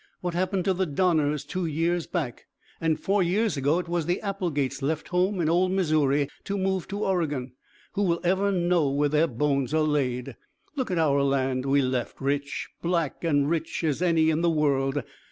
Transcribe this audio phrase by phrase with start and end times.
[0.21, 2.47] What happened to the Donners two years back?
[2.81, 6.87] And four years ago it was the Applegates left home in old Missouri to move
[6.87, 7.51] to Oregon.
[7.93, 10.35] Who will ever know where their bones are laid?
[10.75, 15.03] Look at our land we left rich black and rich as any in the world.